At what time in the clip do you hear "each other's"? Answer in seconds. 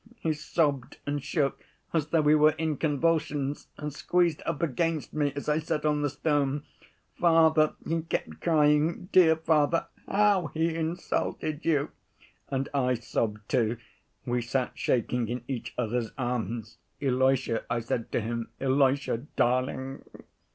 15.47-16.11